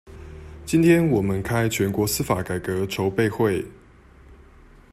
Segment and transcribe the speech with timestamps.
[0.65, 3.63] 今天我們開全國司法改革籌備會